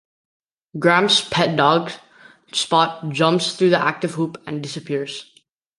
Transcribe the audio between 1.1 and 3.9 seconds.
pet dog, Spot, jumps through the